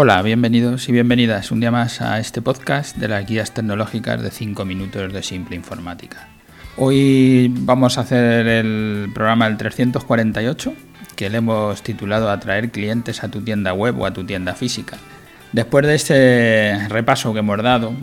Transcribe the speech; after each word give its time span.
Hola, 0.00 0.22
bienvenidos 0.22 0.88
y 0.88 0.92
bienvenidas 0.92 1.50
un 1.50 1.58
día 1.58 1.72
más 1.72 2.00
a 2.00 2.20
este 2.20 2.40
podcast 2.40 2.96
de 2.98 3.08
las 3.08 3.26
guías 3.26 3.52
tecnológicas 3.52 4.22
de 4.22 4.30
5 4.30 4.64
minutos 4.64 5.12
de 5.12 5.24
simple 5.24 5.56
informática. 5.56 6.28
Hoy 6.76 7.52
vamos 7.52 7.98
a 7.98 8.02
hacer 8.02 8.46
el 8.46 9.10
programa 9.12 9.48
del 9.48 9.56
348 9.56 10.72
que 11.16 11.28
le 11.28 11.38
hemos 11.38 11.82
titulado 11.82 12.30
Atraer 12.30 12.70
clientes 12.70 13.24
a 13.24 13.28
tu 13.28 13.40
tienda 13.40 13.72
web 13.72 14.00
o 14.00 14.06
a 14.06 14.12
tu 14.12 14.22
tienda 14.22 14.54
física. 14.54 14.98
Después 15.52 15.86
de 15.86 15.94
este 15.94 16.88
repaso 16.88 17.32
que 17.32 17.38
hemos 17.38 17.62
dado 17.62 17.94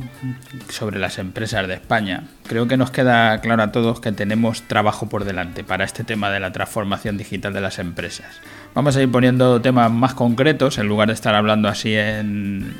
sobre 0.70 0.98
las 0.98 1.20
empresas 1.20 1.68
de 1.68 1.76
España, 1.76 2.24
creo 2.48 2.68
que 2.68 2.76
nos 2.76 2.90
queda 2.90 3.40
claro 3.40 3.62
a 3.62 3.72
todos 3.72 4.00
que 4.00 4.12
tenemos 4.12 4.64
trabajo 4.64 5.08
por 5.08 5.26
delante 5.26 5.64
para 5.64 5.86
este 5.86 6.04
tema 6.04 6.32
de 6.32 6.40
la 6.40 6.52
transformación 6.52 7.18
digital 7.18 7.54
de 7.54 7.62
las 7.62 7.78
empresas. 7.78 8.42
Vamos 8.74 8.98
a 8.98 9.02
ir 9.04 9.12
poniendo 9.12 9.62
temas 9.62 9.92
más 9.92 10.16
concretos, 10.16 10.80
en 10.80 10.88
lugar 10.88 11.10
de 11.10 11.14
estar 11.14 11.36
hablando 11.36 11.68
así 11.70 11.94
en, 11.96 12.74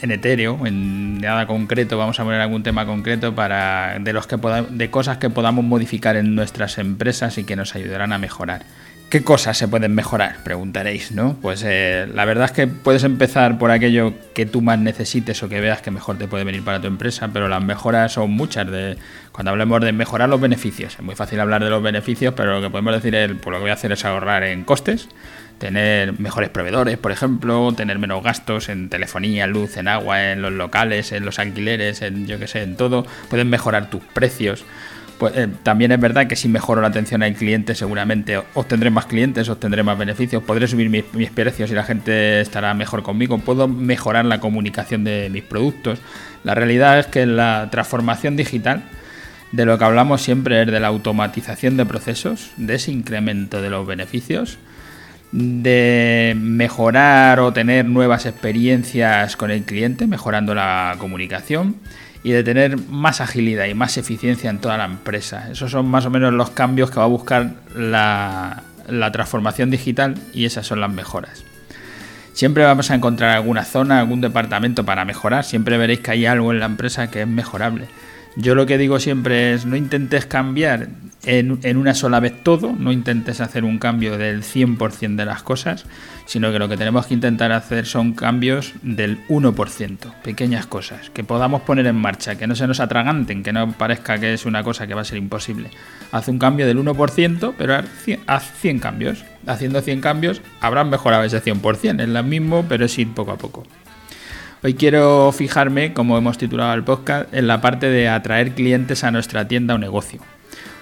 en 0.00 0.10
etéreo, 0.10 0.66
en 0.66 1.18
nada 1.18 1.46
concreto, 1.46 1.98
vamos 1.98 2.18
a 2.18 2.24
poner 2.24 2.40
algún 2.40 2.62
tema 2.62 2.86
concreto 2.86 3.34
para 3.34 3.98
de 4.00 4.12
los 4.14 4.26
que 4.26 4.38
de 4.70 4.90
cosas 4.90 5.18
que 5.18 5.28
podamos 5.28 5.62
modificar 5.62 6.16
en 6.16 6.34
nuestras 6.34 6.78
empresas 6.78 7.36
y 7.36 7.44
que 7.44 7.54
nos 7.54 7.74
ayudarán 7.74 8.14
a 8.14 8.18
mejorar. 8.18 8.62
¿Qué 9.14 9.22
cosas 9.22 9.56
se 9.56 9.68
pueden 9.68 9.94
mejorar? 9.94 10.38
Preguntaréis, 10.42 11.12
¿no? 11.12 11.36
Pues 11.40 11.62
eh, 11.64 12.08
la 12.12 12.24
verdad 12.24 12.46
es 12.46 12.50
que 12.50 12.66
puedes 12.66 13.04
empezar 13.04 13.58
por 13.58 13.70
aquello 13.70 14.12
que 14.34 14.44
tú 14.44 14.60
más 14.60 14.80
necesites 14.80 15.40
o 15.44 15.48
que 15.48 15.60
veas 15.60 15.80
que 15.80 15.92
mejor 15.92 16.18
te 16.18 16.26
puede 16.26 16.42
venir 16.42 16.64
para 16.64 16.80
tu 16.80 16.88
empresa, 16.88 17.30
pero 17.32 17.46
las 17.46 17.62
mejoras 17.62 18.10
son 18.10 18.32
muchas. 18.32 18.68
De, 18.68 18.96
cuando 19.30 19.52
hablemos 19.52 19.80
de 19.82 19.92
mejorar 19.92 20.28
los 20.28 20.40
beneficios, 20.40 20.94
es 20.94 21.00
muy 21.00 21.14
fácil 21.14 21.38
hablar 21.38 21.62
de 21.62 21.70
los 21.70 21.80
beneficios, 21.80 22.34
pero 22.36 22.56
lo 22.56 22.60
que 22.60 22.70
podemos 22.70 22.92
decir 22.92 23.14
es, 23.14 23.30
pues 23.40 23.52
lo 23.52 23.58
que 23.58 23.60
voy 23.60 23.70
a 23.70 23.74
hacer 23.74 23.92
es 23.92 24.04
ahorrar 24.04 24.42
en 24.42 24.64
costes, 24.64 25.08
tener 25.58 26.18
mejores 26.18 26.50
proveedores, 26.50 26.98
por 26.98 27.12
ejemplo, 27.12 27.72
tener 27.72 28.00
menos 28.00 28.20
gastos 28.20 28.68
en 28.68 28.88
telefonía, 28.88 29.46
luz, 29.46 29.76
en 29.76 29.86
agua, 29.86 30.32
en 30.32 30.42
los 30.42 30.52
locales, 30.52 31.12
en 31.12 31.24
los 31.24 31.38
alquileres, 31.38 32.02
en 32.02 32.26
yo 32.26 32.40
qué 32.40 32.48
sé, 32.48 32.62
en 32.62 32.74
todo. 32.74 33.06
Pueden 33.30 33.48
mejorar 33.48 33.90
tus 33.90 34.02
precios 34.02 34.64
pues 35.18 35.36
eh, 35.36 35.48
también 35.62 35.92
es 35.92 36.00
verdad 36.00 36.26
que 36.26 36.36
si 36.36 36.48
mejoro 36.48 36.80
la 36.80 36.88
atención 36.88 37.22
al 37.22 37.34
cliente, 37.34 37.74
seguramente 37.74 38.40
obtendré 38.54 38.90
más 38.90 39.06
clientes, 39.06 39.48
obtendré 39.48 39.82
más 39.82 39.98
beneficios, 39.98 40.42
podré 40.42 40.66
subir 40.66 40.90
mis, 40.90 41.30
precios 41.30 41.70
y 41.70 41.74
la 41.74 41.84
gente 41.84 42.40
estará 42.40 42.74
mejor 42.74 43.02
conmigo, 43.02 43.38
puedo 43.38 43.68
mejorar 43.68 44.24
la 44.24 44.40
comunicación 44.40 45.04
de 45.04 45.28
mis 45.30 45.42
productos. 45.42 46.00
La 46.42 46.54
realidad 46.54 46.98
es 46.98 47.06
que 47.06 47.26
la 47.26 47.68
transformación 47.70 48.36
digital, 48.36 48.84
de 49.52 49.64
lo 49.64 49.78
que 49.78 49.84
hablamos 49.84 50.22
siempre 50.22 50.62
es 50.62 50.66
de 50.66 50.80
la 50.80 50.88
automatización 50.88 51.76
de 51.76 51.86
procesos, 51.86 52.50
de 52.56 52.74
ese 52.74 52.90
incremento 52.90 53.62
de 53.62 53.70
los 53.70 53.86
beneficios, 53.86 54.58
de 55.30 56.34
mejorar 56.36 57.40
o 57.40 57.52
tener 57.52 57.84
nuevas 57.84 58.26
experiencias 58.26 59.36
con 59.36 59.50
el 59.50 59.62
cliente, 59.64 60.06
mejorando 60.06 60.54
la 60.54 60.96
comunicación 60.98 61.76
y 62.24 62.32
de 62.32 62.42
tener 62.42 62.78
más 62.88 63.20
agilidad 63.20 63.66
y 63.66 63.74
más 63.74 63.98
eficiencia 63.98 64.48
en 64.48 64.58
toda 64.58 64.78
la 64.78 64.86
empresa. 64.86 65.50
Esos 65.50 65.70
son 65.70 65.86
más 65.86 66.06
o 66.06 66.10
menos 66.10 66.32
los 66.32 66.50
cambios 66.50 66.90
que 66.90 66.96
va 66.96 67.04
a 67.04 67.06
buscar 67.06 67.50
la, 67.76 68.62
transformación 69.12 69.70
digital 69.70 70.16
y 70.32 70.46
esas 70.46 70.66
son 70.66 70.80
las 70.80 70.90
mejoras. 70.90 71.44
Siempre 72.32 72.64
vamos 72.64 72.90
a 72.90 72.94
encontrar 72.94 73.30
alguna 73.30 73.62
zona, 73.64 74.00
algún 74.00 74.22
departamento 74.22 74.84
para 74.84 75.04
mejorar. 75.04 75.44
Siempre 75.44 75.76
veréis 75.76 76.00
que 76.00 76.12
hay 76.12 76.24
algo 76.24 76.50
en 76.50 76.60
la 76.60 76.66
empresa 76.66 77.10
que 77.10 77.20
es 77.20 77.28
mejorable. 77.28 77.88
Yo 78.36 78.56
lo 78.56 78.66
que 78.66 78.78
digo 78.78 78.98
siempre 78.98 79.54
es 79.54 79.64
no 79.64 79.76
intentes 79.76 80.26
cambiar 80.26 80.88
en, 81.24 81.76
una 81.76 81.94
sola 81.94 82.20
vez 82.20 82.42
todo, 82.42 82.74
no 82.76 82.90
intentes 82.90 83.40
hacer 83.40 83.64
un 83.64 83.78
cambio 83.78 84.18
del 84.18 84.42
100% 84.42 85.14
de 85.14 85.24
las 85.24 85.42
cosas, 85.42 85.86
sino 86.26 86.50
que 86.52 86.58
lo 86.58 86.68
que 86.68 86.76
tenemos 86.76 87.06
que 87.06 87.14
intentar 87.14 87.52
hacer 87.52 87.86
son 87.86 88.12
cambios 88.12 88.72
del 88.82 89.24
1%, 89.28 90.14
pequeñas 90.22 90.66
cosas, 90.66 91.10
que 91.10 91.22
podamos 91.24 91.62
poner 91.62 91.86
en 91.86 91.96
marcha, 91.96 92.36
que 92.36 92.46
no 92.46 92.56
se 92.56 92.66
nos 92.66 92.80
atraganten, 92.80 93.42
que 93.42 93.52
no 93.52 93.72
parezca 93.72 94.18
que 94.18 94.34
es 94.34 94.46
una 94.46 94.64
cosa 94.64 94.86
que 94.86 94.94
va 94.94 95.02
a 95.02 95.04
ser 95.04 95.18
imposible. 95.18 95.70
Haz 96.10 96.26
un 96.28 96.38
cambio 96.38 96.66
del 96.66 96.78
1%, 96.78 97.54
pero 97.56 97.76
haz 98.26 98.52
100, 98.60 98.80
cambios. 98.80 99.24
Haciendo 99.46 99.80
100 99.80 100.00
cambios 100.00 100.40
habrán 100.60 100.90
mejorado 100.90 101.22
ese 101.22 101.42
100%, 101.42 102.02
es 102.02 102.08
lo 102.08 102.22
mismo, 102.22 102.64
pero 102.68 102.86
es 102.86 102.98
ir 102.98 103.12
poco 103.12 103.32
a 103.32 103.38
poco. 103.38 103.64
Hoy 104.66 104.72
quiero 104.72 105.30
fijarme, 105.30 105.92
como 105.92 106.16
hemos 106.16 106.38
titulado 106.38 106.72
el 106.72 106.84
podcast, 106.84 107.28
en 107.34 107.46
la 107.46 107.60
parte 107.60 107.90
de 107.90 108.08
atraer 108.08 108.52
clientes 108.52 109.04
a 109.04 109.10
nuestra 109.10 109.46
tienda 109.46 109.74
o 109.74 109.78
negocio. 109.78 110.20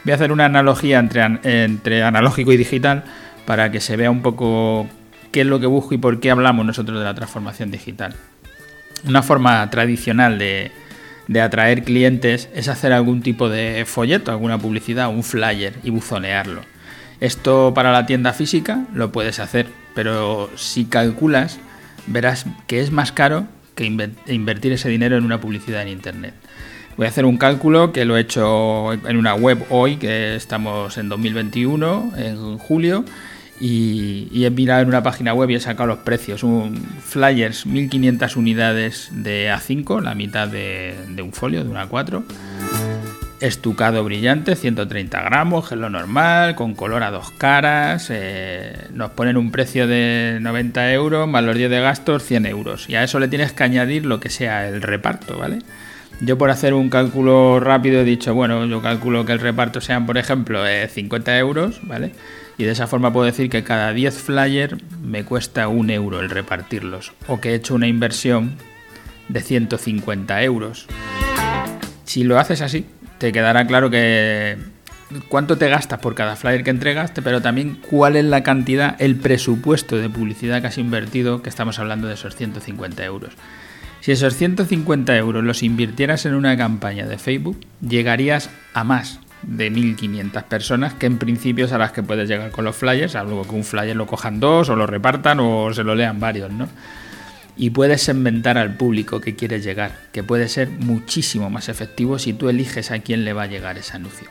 Voy 0.04 0.12
a 0.12 0.14
hacer 0.14 0.30
una 0.30 0.44
analogía 0.44 1.00
entre, 1.00 2.04
analógico 2.04 2.52
y 2.52 2.56
digital 2.56 3.02
para 3.44 3.72
que 3.72 3.80
se 3.80 3.96
vea 3.96 4.08
un 4.08 4.22
poco 4.22 4.86
qué 5.32 5.40
es 5.40 5.48
lo 5.48 5.58
que 5.58 5.66
busco 5.66 5.94
y 5.94 5.98
por 5.98 6.20
qué 6.20 6.30
hablamos 6.30 6.64
nosotros 6.64 6.96
de 6.96 7.04
la 7.04 7.14
transformación 7.16 7.72
digital. 7.72 8.14
Una 9.04 9.20
forma 9.20 9.68
tradicional 9.68 10.38
de, 10.38 10.70
atraer 11.42 11.82
clientes 11.82 12.50
es 12.54 12.68
hacer 12.68 12.92
algún 12.92 13.20
tipo 13.20 13.48
de 13.48 13.84
folleto, 13.84 14.30
alguna 14.30 14.58
publicidad, 14.58 15.08
un 15.08 15.24
flyer 15.24 15.74
y 15.82 15.90
buzonearlo. 15.90 16.60
Esto 17.18 17.72
para 17.74 17.90
la 17.90 18.06
tienda 18.06 18.32
física 18.32 18.84
lo 18.94 19.10
puedes 19.10 19.40
hacer, 19.40 19.66
pero 19.96 20.50
si 20.54 20.84
calculas 20.84 21.58
verás 22.06 22.46
que 22.68 22.80
es 22.80 22.92
más 22.92 23.10
caro 23.10 23.48
que 23.74 23.84
invertir 23.84 24.72
ese 24.72 24.88
dinero 24.88 25.16
en 25.16 25.24
una 25.24 25.40
publicidad 25.40 25.82
en 25.82 25.88
Internet. 25.88 26.34
Voy 26.96 27.06
a 27.06 27.08
hacer 27.08 27.24
un 27.24 27.38
cálculo 27.38 27.92
que 27.92 28.04
lo 28.04 28.16
he 28.16 28.20
hecho 28.20 28.92
en 28.92 29.16
una 29.16 29.34
web 29.34 29.64
hoy, 29.70 29.96
que 29.96 30.34
estamos 30.36 30.98
en 30.98 31.08
2021, 31.08 32.12
en 32.18 32.58
julio, 32.58 33.04
y, 33.60 34.44
he 34.44 34.50
mirado 34.50 34.82
en 34.82 34.88
una 34.88 35.02
página 35.02 35.32
web 35.32 35.48
y 35.50 35.54
he 35.54 35.60
sacado 35.60 35.86
los 35.86 35.98
precios. 35.98 36.42
Un 36.42 36.76
flyers, 36.76 37.64
1500 37.64 38.36
unidades 38.36 39.08
de 39.12 39.50
A5, 39.50 40.02
la 40.02 40.14
mitad 40.14 40.48
de, 40.48 40.94
un 41.22 41.32
folio, 41.32 41.64
de 41.64 41.70
una 41.70 41.88
A4. 41.88 42.24
Estucado 43.42 44.04
brillante, 44.04 44.54
130 44.54 45.20
gramos, 45.20 45.72
es 45.72 45.76
lo 45.76 45.90
normal, 45.90 46.54
con 46.54 46.76
color 46.76 47.02
a 47.02 47.10
dos 47.10 47.32
caras. 47.32 48.06
Eh, 48.08 48.72
nos 48.94 49.10
ponen 49.10 49.36
un 49.36 49.50
precio 49.50 49.88
de 49.88 50.38
90 50.40 50.92
euros, 50.92 51.26
más 51.26 51.42
los 51.42 51.56
10 51.56 51.68
de 51.68 51.80
gastos, 51.80 52.22
100 52.22 52.46
euros. 52.46 52.88
Y 52.88 52.94
a 52.94 53.02
eso 53.02 53.18
le 53.18 53.26
tienes 53.26 53.52
que 53.52 53.64
añadir 53.64 54.06
lo 54.06 54.20
que 54.20 54.30
sea 54.30 54.68
el 54.68 54.80
reparto, 54.80 55.38
¿vale? 55.38 55.58
Yo 56.20 56.38
por 56.38 56.50
hacer 56.50 56.72
un 56.72 56.88
cálculo 56.88 57.58
rápido 57.58 58.02
he 58.02 58.04
dicho, 58.04 58.32
bueno, 58.32 58.64
yo 58.66 58.80
calculo 58.80 59.24
que 59.26 59.32
el 59.32 59.40
reparto 59.40 59.80
sean, 59.80 60.06
por 60.06 60.18
ejemplo, 60.18 60.60
50 60.64 61.36
euros, 61.38 61.80
¿vale? 61.82 62.12
Y 62.58 62.62
de 62.62 62.70
esa 62.70 62.86
forma 62.86 63.12
puedo 63.12 63.26
decir 63.26 63.50
que 63.50 63.64
cada 63.64 63.92
10 63.92 64.18
flyers 64.18 64.76
me 65.02 65.24
cuesta 65.24 65.66
un 65.66 65.90
euro 65.90 66.20
el 66.20 66.30
repartirlos. 66.30 67.12
O 67.26 67.40
que 67.40 67.50
he 67.50 67.54
hecho 67.56 67.74
una 67.74 67.88
inversión 67.88 68.52
de 69.28 69.40
150 69.40 70.44
euros. 70.44 70.86
Si 72.04 72.22
lo 72.22 72.38
haces 72.38 72.60
así, 72.60 72.86
te 73.22 73.30
quedará 73.30 73.68
claro 73.68 73.88
que 73.88 74.58
cuánto 75.28 75.56
te 75.56 75.68
gastas 75.68 76.00
por 76.00 76.16
cada 76.16 76.34
flyer 76.34 76.64
que 76.64 76.70
entregaste, 76.70 77.22
pero 77.22 77.40
también 77.40 77.76
cuál 77.76 78.16
es 78.16 78.24
la 78.24 78.42
cantidad, 78.42 78.96
el 78.98 79.14
presupuesto 79.14 79.96
de 79.96 80.10
publicidad 80.10 80.60
que 80.60 80.66
has 80.66 80.76
invertido, 80.76 81.40
que 81.40 81.48
estamos 81.48 81.78
hablando 81.78 82.08
de 82.08 82.14
esos 82.14 82.34
150 82.34 83.04
euros. 83.04 83.34
Si 84.00 84.10
esos 84.10 84.34
150 84.34 85.16
euros 85.16 85.44
los 85.44 85.62
invirtieras 85.62 86.26
en 86.26 86.34
una 86.34 86.56
campaña 86.56 87.06
de 87.06 87.16
Facebook, 87.16 87.60
llegarías 87.80 88.50
a 88.74 88.82
más 88.82 89.20
de 89.42 89.70
1.500 89.70 90.42
personas, 90.42 90.94
que 90.94 91.06
en 91.06 91.18
principio 91.18 91.66
es 91.66 91.72
a 91.72 91.78
las 91.78 91.92
que 91.92 92.02
puedes 92.02 92.28
llegar 92.28 92.50
con 92.50 92.64
los 92.64 92.74
flyers, 92.74 93.14
algo 93.14 93.44
que 93.44 93.54
un 93.54 93.62
flyer 93.62 93.94
lo 93.94 94.08
cojan 94.08 94.40
dos 94.40 94.68
o 94.68 94.74
lo 94.74 94.88
repartan 94.88 95.38
o 95.38 95.72
se 95.72 95.84
lo 95.84 95.94
lean 95.94 96.18
varios, 96.18 96.50
¿no? 96.50 96.68
Y 97.56 97.70
puedes 97.70 98.02
segmentar 98.02 98.56
al 98.58 98.76
público 98.76 99.20
que 99.20 99.36
quieres 99.36 99.62
llegar, 99.62 99.96
que 100.12 100.22
puede 100.22 100.48
ser 100.48 100.68
muchísimo 100.68 101.50
más 101.50 101.68
efectivo 101.68 102.18
si 102.18 102.32
tú 102.32 102.48
eliges 102.48 102.90
a 102.90 103.00
quién 103.00 103.24
le 103.24 103.32
va 103.32 103.42
a 103.42 103.46
llegar 103.46 103.76
ese 103.78 103.94
anuncio. 103.94 104.28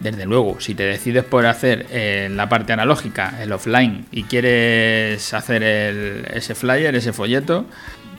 Desde 0.00 0.26
luego, 0.26 0.60
si 0.60 0.74
te 0.74 0.84
decides 0.84 1.24
por 1.24 1.46
hacer 1.46 1.86
eh, 1.90 2.28
la 2.30 2.48
parte 2.48 2.72
analógica, 2.72 3.34
el 3.42 3.52
offline, 3.52 4.06
y 4.12 4.24
quieres 4.24 5.34
hacer 5.34 5.62
ese 6.32 6.54
flyer, 6.54 6.94
ese 6.94 7.12
folleto, 7.12 7.66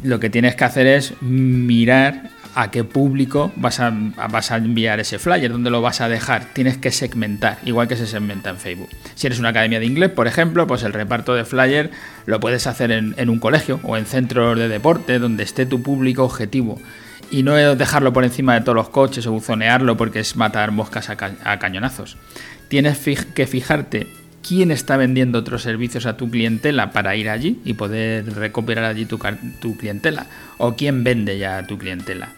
lo 0.04 0.20
que 0.20 0.30
tienes 0.30 0.56
que 0.56 0.64
hacer 0.66 0.88
es 0.88 1.22
mirar 1.22 2.30
a 2.56 2.72
qué 2.72 2.84
público 2.84 3.52
vas 3.56 3.80
a, 3.80 3.92
vas 4.30 4.52
a 4.52 4.58
enviar 4.58 5.00
ese 5.00 5.20
flyer, 5.20 5.52
dónde 5.52 5.70
lo 5.70 5.82
vas 5.82 6.02
a 6.02 6.10
dejar. 6.10 6.46
Tienes 6.54 6.78
que 6.78 6.92
segmentar, 6.92 7.58
igual 7.66 7.88
que 7.88 7.96
se 7.96 8.08
segmenta 8.08 8.50
en 8.50 8.58
Facebook. 8.58 8.90
Si 9.16 9.28
eres 9.28 9.40
una 9.40 9.50
academia 9.50 9.80
de 9.80 9.86
inglés, 9.86 10.10
por 10.10 10.28
ejemplo, 10.28 10.68
pues 10.68 10.84
el 10.84 10.94
reparto 10.94 11.36
de 11.36 11.46
flyer 11.46 11.92
lo 12.26 12.40
puedes 12.40 12.68
hacer 12.68 12.92
en, 12.92 13.30
un 13.30 13.40
colegio 13.40 13.80
o 13.84 13.98
en 13.98 14.06
centros 14.06 14.58
de 14.58 14.68
deporte, 14.68 15.20
donde 15.20 15.44
esté 15.44 15.66
tu 15.66 15.82
público 15.82 16.24
objetivo. 16.24 16.80
Y 17.32 17.44
no 17.44 17.54
dejarlo 17.54 18.12
por 18.12 18.24
encima 18.24 18.56
de 18.56 18.62
todos 18.62 18.76
los 18.76 18.90
coches 18.90 19.28
o 19.28 19.32
buzonearlo 19.32 19.98
porque 19.98 20.20
es 20.20 20.36
matar 20.36 20.72
moscas 20.72 21.10
a 21.10 21.60
cañonazos. 21.60 22.18
Tienes 22.70 22.98
que 22.98 23.48
fijarte 23.48 24.08
quién 24.48 24.72
está 24.72 24.98
vendiendo 24.98 25.40
otros 25.40 25.62
servicios 25.62 26.06
a 26.06 26.18
tu 26.18 26.30
clientela 26.30 26.92
para 26.92 27.16
ir 27.16 27.30
allí 27.30 27.60
y 27.66 27.74
poder 27.74 28.34
recuperar 28.36 28.86
allí 28.86 29.06
tu, 29.06 29.20
clientela, 29.78 30.28
o 30.58 30.76
quién 30.76 31.04
vende 31.04 31.38
ya 31.38 31.58
a 31.58 31.68
tu 31.68 31.78
clientela. 31.78 32.34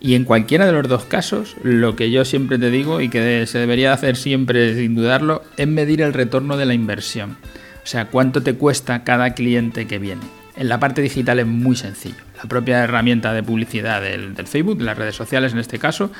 Y 0.00 0.14
en 0.14 0.24
cualquiera 0.24 0.66
de 0.66 0.72
los 0.72 0.88
dos 0.88 1.04
casos, 1.04 1.56
lo 1.62 1.96
que 1.96 2.10
yo 2.10 2.24
siempre 2.24 2.58
te 2.58 2.70
digo 2.70 3.00
y 3.00 3.08
que 3.08 3.46
se 3.46 3.58
debería 3.58 3.92
hacer 3.92 4.16
siempre 4.16 4.74
sin 4.74 4.94
dudarlo, 4.94 5.42
es 5.56 5.66
medir 5.66 6.02
el 6.02 6.12
retorno 6.12 6.56
de 6.56 6.66
la 6.66 6.74
inversión. 6.74 7.38
O 7.82 7.86
sea, 7.86 8.06
cuánto 8.06 8.42
te 8.42 8.54
cuesta 8.54 9.04
cada 9.04 9.34
cliente 9.34 9.86
que 9.86 9.98
viene. 9.98 10.22
En 10.56 10.68
la 10.68 10.78
parte 10.78 11.02
digital 11.02 11.38
es 11.38 11.46
muy 11.46 11.76
sencillo. 11.76 12.22
La 12.36 12.44
propia 12.48 12.84
herramienta 12.84 13.32
de 13.32 13.42
publicidad 13.42 14.02
del, 14.02 14.34
del 14.34 14.46
Facebook, 14.46 14.78
de 14.78 14.84
las 14.84 14.98
redes 14.98 15.16
sociales 15.16 15.52
en 15.52 15.58
este 15.58 15.78
caso, 15.78 16.12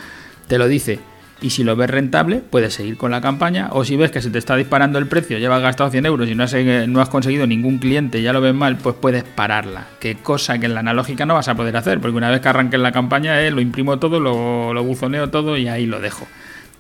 te 0.49 0.59
lo 0.59 0.67
dice 0.67 0.99
y 1.41 1.51
si 1.51 1.65
lo 1.65 1.77
ves 1.77 1.91
rentable, 1.91 2.37
puedes 2.39 2.75
seguir 2.75 2.97
con 2.97 3.11
la 3.11 3.21
campaña. 3.21 3.69
O 3.73 3.85
si 3.85 3.97
ves 3.97 4.11
que 4.11 4.23
se 4.23 4.31
te 4.31 4.39
está 4.39 4.57
disparando 4.57 4.99
el 4.99 5.07
precio, 5.07 5.39
llevas 5.39 5.61
gastado 5.63 5.91
100 5.91 6.07
euros 6.07 6.29
y 6.29 6.35
no 6.35 6.45
has, 6.45 7.09
conseguido 7.09 7.47
ningún 7.47 7.79
cliente, 7.79 8.23
ya 8.23 8.33
lo 8.33 8.41
ves 8.41 8.55
mal, 8.55 8.77
pues 8.77 8.97
puedes 9.01 9.25
pararla. 9.25 9.87
Que 10.01 10.17
cosa 10.17 10.59
que 10.59 10.67
en 10.67 10.75
la 10.75 10.81
analógica 10.81 11.27
no 11.27 11.35
vas 11.35 11.49
a 11.49 11.55
poder 11.55 11.77
hacer, 11.77 12.01
porque 12.01 12.17
una 12.17 12.31
vez 12.31 12.41
que 12.41 12.49
arranques 12.49 12.81
la 12.81 12.93
campaña, 12.93 13.41
eh, 13.43 13.51
lo 13.51 13.61
imprimo 13.61 13.99
todo, 13.99 14.21
lo, 14.21 14.73
lo 14.73 14.85
buzoneo 14.85 15.31
todo 15.31 15.57
y 15.57 15.69
ahí 15.69 15.87
lo 15.87 16.01
dejo. 16.01 16.27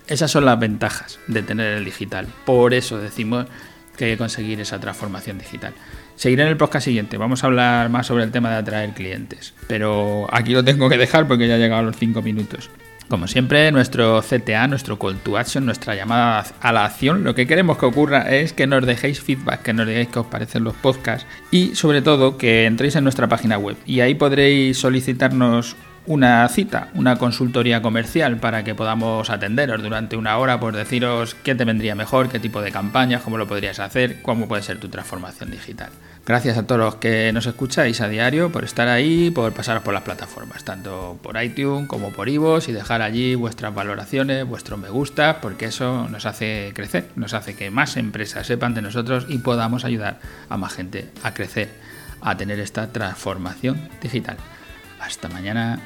Esas 0.06 0.30
son 0.30 0.44
las 0.44 0.58
ventajas 0.58 1.18
de 1.26 1.42
tener 1.42 1.74
el 1.78 1.84
digital. 1.84 2.26
Por 2.44 2.74
eso 2.74 2.98
decimos 2.98 3.46
que 3.96 4.06
hay 4.06 4.10
que 4.12 4.18
conseguir 4.18 4.60
esa 4.60 4.78
transformación 4.80 5.38
digital. 5.38 5.72
Seguiré 6.16 6.42
en 6.44 6.48
el 6.48 6.56
podcast 6.56 6.84
siguiente, 6.84 7.16
vamos 7.16 7.42
a 7.42 7.48
hablar 7.48 7.90
más 7.90 8.06
sobre 8.06 8.24
el 8.24 8.30
tema 8.30 8.50
de 8.50 8.56
atraer 8.56 8.90
clientes. 8.90 9.54
Pero 9.66 10.26
aquí 10.30 10.52
lo 10.52 10.64
tengo 10.64 10.88
que 10.88 10.96
dejar 10.96 11.26
porque 11.26 11.48
ya 11.48 11.54
ha 11.54 11.58
llegado 11.58 11.82
los 11.82 11.96
5 11.96 12.22
minutos. 12.22 12.70
Como 13.08 13.28
siempre, 13.28 13.70
nuestro 13.70 14.22
CTA, 14.22 14.66
nuestro 14.66 14.98
call 14.98 15.18
to 15.18 15.36
action, 15.36 15.66
nuestra 15.66 15.94
llamada 15.94 16.46
a 16.60 16.72
la 16.72 16.86
acción, 16.86 17.22
lo 17.22 17.34
que 17.34 17.46
queremos 17.46 17.76
que 17.76 17.86
ocurra 17.86 18.34
es 18.34 18.54
que 18.54 18.66
nos 18.66 18.86
dejéis 18.86 19.20
feedback, 19.20 19.62
que 19.62 19.74
nos 19.74 19.86
digáis 19.86 20.08
qué 20.08 20.20
os 20.20 20.26
parecen 20.26 20.64
los 20.64 20.74
podcasts 20.74 21.26
y 21.50 21.74
sobre 21.74 22.00
todo 22.00 22.38
que 22.38 22.64
entréis 22.64 22.96
en 22.96 23.04
nuestra 23.04 23.28
página 23.28 23.58
web. 23.58 23.76
Y 23.84 24.00
ahí 24.00 24.14
podréis 24.14 24.78
solicitarnos 24.78 25.76
una 26.06 26.46
cita, 26.48 26.88
una 26.94 27.16
consultoría 27.16 27.80
comercial 27.80 28.36
para 28.36 28.62
que 28.62 28.74
podamos 28.74 29.30
atenderos 29.30 29.82
durante 29.82 30.16
una 30.16 30.36
hora 30.36 30.60
por 30.60 30.76
deciros 30.76 31.34
qué 31.42 31.54
te 31.54 31.64
vendría 31.64 31.94
mejor, 31.94 32.28
qué 32.28 32.38
tipo 32.38 32.60
de 32.60 32.70
campañas, 32.70 33.22
cómo 33.22 33.38
lo 33.38 33.46
podrías 33.46 33.80
hacer, 33.80 34.20
cómo 34.20 34.46
puede 34.46 34.62
ser 34.62 34.78
tu 34.78 34.88
transformación 34.88 35.50
digital. 35.50 35.90
Gracias 36.26 36.56
a 36.56 36.66
todos 36.66 36.80
los 36.80 36.94
que 36.96 37.32
nos 37.32 37.46
escucháis 37.46 38.00
a 38.00 38.08
diario 38.08 38.50
por 38.50 38.64
estar 38.64 38.88
ahí, 38.88 39.30
por 39.30 39.52
pasaros 39.52 39.82
por 39.82 39.94
las 39.94 40.02
plataformas, 40.02 40.64
tanto 40.64 41.18
por 41.22 41.42
iTunes 41.42 41.88
como 41.88 42.12
por 42.12 42.28
iVoox 42.28 42.68
y 42.68 42.72
dejar 42.72 43.02
allí 43.02 43.34
vuestras 43.34 43.74
valoraciones, 43.74 44.46
vuestros 44.46 44.78
me 44.78 44.90
gusta, 44.90 45.40
porque 45.40 45.66
eso 45.66 46.08
nos 46.08 46.26
hace 46.26 46.72
crecer, 46.74 47.08
nos 47.16 47.34
hace 47.34 47.56
que 47.56 47.70
más 47.70 47.96
empresas 47.96 48.46
sepan 48.46 48.74
de 48.74 48.82
nosotros 48.82 49.26
y 49.28 49.38
podamos 49.38 49.84
ayudar 49.84 50.18
a 50.48 50.56
más 50.56 50.74
gente 50.74 51.10
a 51.22 51.34
crecer, 51.34 51.68
a 52.20 52.36
tener 52.36 52.58
esta 52.58 52.90
transformación 52.90 53.88
digital. 54.02 54.36
Hasta 55.00 55.28
mañana. 55.28 55.78